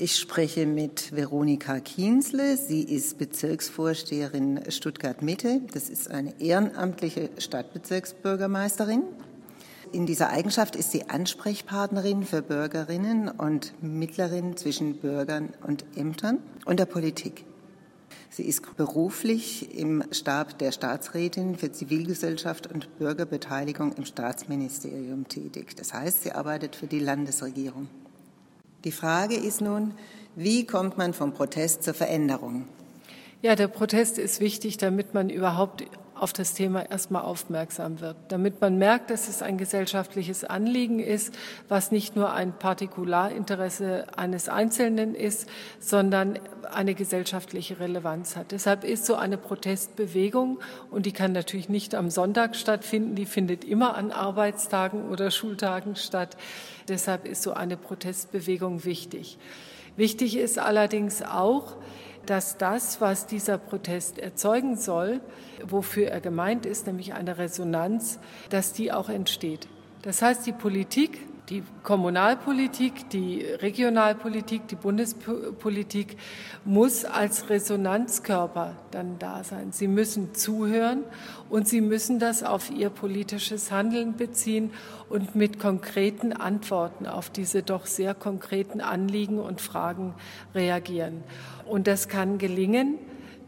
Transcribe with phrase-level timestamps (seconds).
[0.00, 2.56] Ich spreche mit Veronika Kienzle.
[2.56, 5.60] Sie ist Bezirksvorsteherin Stuttgart Mitte.
[5.72, 9.02] Das ist eine ehrenamtliche Stadtbezirksbürgermeisterin.
[9.90, 16.78] In dieser Eigenschaft ist sie Ansprechpartnerin für Bürgerinnen und Mittlerin zwischen Bürgern und Ämtern und
[16.78, 17.44] der Politik.
[18.30, 25.74] Sie ist beruflich im Stab der Staatsrätin für Zivilgesellschaft und Bürgerbeteiligung im Staatsministerium tätig.
[25.76, 27.88] Das heißt, sie arbeitet für die Landesregierung.
[28.84, 29.94] Die Frage ist nun,
[30.36, 32.68] wie kommt man vom Protest zur Veränderung?
[33.42, 35.84] Ja, der Protest ist wichtig, damit man überhaupt
[36.18, 41.36] auf das Thema erstmal aufmerksam wird, damit man merkt, dass es ein gesellschaftliches Anliegen ist,
[41.68, 46.38] was nicht nur ein Partikularinteresse eines Einzelnen ist, sondern
[46.72, 48.52] eine gesellschaftliche Relevanz hat.
[48.52, 50.58] Deshalb ist so eine Protestbewegung,
[50.90, 55.96] und die kann natürlich nicht am Sonntag stattfinden, die findet immer an Arbeitstagen oder Schultagen
[55.96, 56.36] statt.
[56.88, 59.38] Deshalb ist so eine Protestbewegung wichtig.
[59.96, 61.76] Wichtig ist allerdings auch,
[62.28, 65.20] dass das, was dieser Protest erzeugen soll,
[65.64, 68.18] wofür er gemeint ist, nämlich eine Resonanz,
[68.50, 69.66] dass die auch entsteht.
[70.02, 76.16] Das heißt, die Politik die Kommunalpolitik, die Regionalpolitik, die Bundespolitik
[76.64, 79.72] muss als Resonanzkörper dann da sein.
[79.72, 81.04] Sie müssen zuhören
[81.48, 84.70] und sie müssen das auf ihr politisches Handeln beziehen
[85.08, 90.14] und mit konkreten Antworten auf diese doch sehr konkreten Anliegen und Fragen
[90.54, 91.24] reagieren.
[91.64, 92.98] Und das kann gelingen,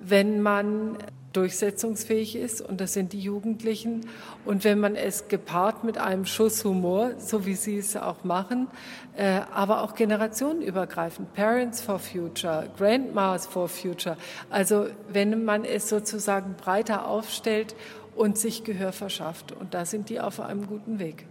[0.00, 0.96] wenn man
[1.32, 4.06] durchsetzungsfähig ist, und das sind die Jugendlichen.
[4.44, 8.68] Und wenn man es gepaart mit einem Schuss Humor, so wie Sie es auch machen,
[9.16, 14.16] äh, aber auch generationenübergreifend, Parents for Future, Grandmas for Future,
[14.50, 17.74] also wenn man es sozusagen breiter aufstellt
[18.16, 19.52] und sich Gehör verschafft.
[19.52, 21.26] Und da sind die auf einem guten Weg.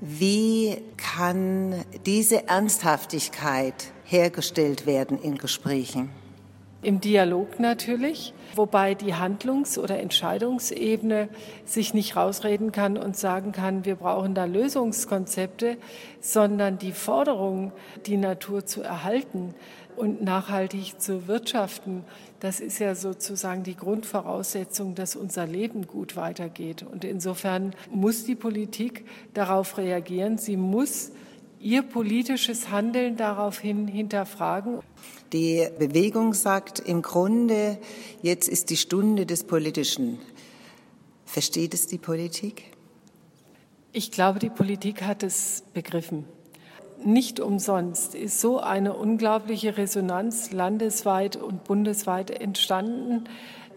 [0.00, 6.10] Wie kann diese Ernsthaftigkeit hergestellt werden in Gesprächen?
[6.82, 11.28] Im Dialog natürlich, wobei die Handlungs- oder Entscheidungsebene
[11.64, 15.78] sich nicht rausreden kann und sagen kann, wir brauchen da Lösungskonzepte,
[16.20, 17.72] sondern die Forderung,
[18.06, 19.54] die Natur zu erhalten
[19.96, 22.04] und nachhaltig zu wirtschaften,
[22.40, 26.82] das ist ja sozusagen die Grundvoraussetzung, dass unser Leben gut weitergeht.
[26.82, 30.36] Und insofern muss die Politik darauf reagieren.
[30.36, 31.12] Sie muss
[31.60, 34.80] ihr politisches Handeln daraufhin hinterfragen.
[35.32, 37.78] Die Bewegung sagt im Grunde,
[38.22, 40.18] jetzt ist die Stunde des Politischen.
[41.24, 42.64] Versteht es die Politik?
[43.92, 46.24] Ich glaube, die Politik hat es begriffen.
[47.04, 53.24] Nicht umsonst ist so eine unglaubliche Resonanz landesweit und bundesweit entstanden.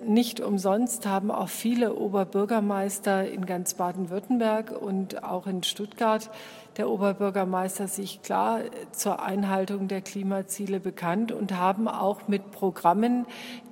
[0.05, 6.31] Nicht umsonst haben auch viele Oberbürgermeister in ganz Baden-Württemberg und auch in Stuttgart
[6.77, 8.61] der Oberbürgermeister sich klar
[8.93, 13.25] zur Einhaltung der Klimaziele bekannt und haben auch mit Programmen,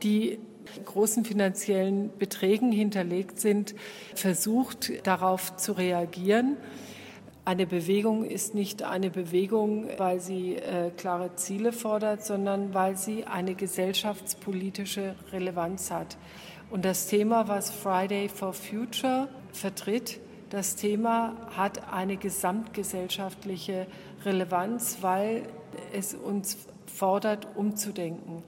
[0.03, 0.39] die
[0.83, 3.73] großen finanziellen Beträgen hinterlegt sind,
[4.13, 6.57] versucht, darauf zu reagieren.
[7.47, 13.23] Eine Bewegung ist nicht eine Bewegung, weil sie äh, klare Ziele fordert, sondern weil sie
[13.23, 16.17] eine gesellschaftspolitische Relevanz hat.
[16.69, 20.19] Und das Thema, was Friday for Future vertritt,
[20.49, 23.87] das Thema hat eine gesamtgesellschaftliche
[24.25, 25.43] Relevanz, weil
[25.93, 28.43] es uns fordert, umzudenken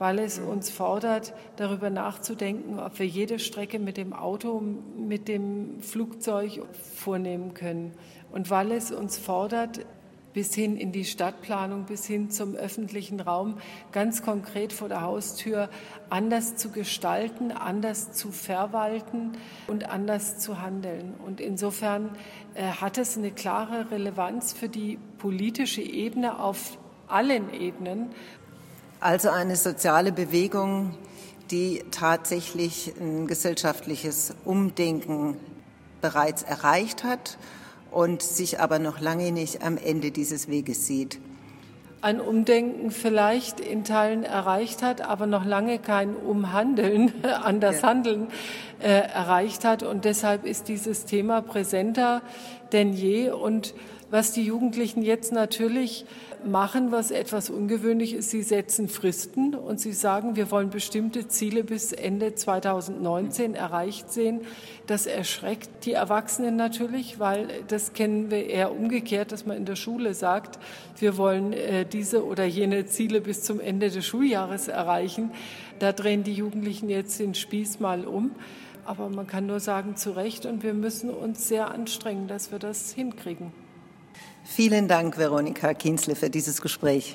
[0.00, 5.80] weil es uns fordert, darüber nachzudenken, ob wir jede Strecke mit dem Auto, mit dem
[5.80, 6.62] Flugzeug
[6.94, 7.92] vornehmen können.
[8.32, 9.84] Und weil es uns fordert,
[10.32, 13.58] bis hin in die Stadtplanung, bis hin zum öffentlichen Raum,
[13.92, 15.68] ganz konkret vor der Haustür
[16.08, 19.32] anders zu gestalten, anders zu verwalten
[19.66, 21.12] und anders zu handeln.
[21.26, 22.16] Und insofern
[22.54, 28.14] äh, hat es eine klare Relevanz für die politische Ebene auf allen Ebenen.
[29.00, 30.94] Also eine soziale Bewegung,
[31.50, 35.38] die tatsächlich ein gesellschaftliches Umdenken
[36.02, 37.38] bereits erreicht hat
[37.90, 41.18] und sich aber noch lange nicht am Ende dieses Weges sieht.
[42.02, 47.12] Ein Umdenken vielleicht in Teilen erreicht hat, aber noch lange kein Umhandeln,
[47.42, 47.88] anders ja.
[47.88, 48.28] Handeln
[48.80, 49.82] äh, erreicht hat.
[49.82, 52.22] Und deshalb ist dieses Thema präsenter
[52.72, 53.30] denn je.
[53.30, 53.74] Und
[54.10, 56.04] was die Jugendlichen jetzt natürlich
[56.44, 58.30] machen, was etwas ungewöhnlich ist.
[58.30, 64.40] Sie setzen Fristen und sie sagen, wir wollen bestimmte Ziele bis Ende 2019 erreicht sehen.
[64.86, 69.76] Das erschreckt die Erwachsenen natürlich, weil das kennen wir eher umgekehrt, dass man in der
[69.76, 70.58] Schule sagt,
[70.98, 75.30] wir wollen äh, diese oder jene Ziele bis zum Ende des Schuljahres erreichen.
[75.78, 78.32] Da drehen die Jugendlichen jetzt den Spieß mal um.
[78.90, 80.46] Aber man kann nur sagen, zu Recht.
[80.46, 83.52] Und wir müssen uns sehr anstrengen, dass wir das hinkriegen.
[84.42, 87.14] Vielen Dank, Veronika Kienzle, für dieses Gespräch.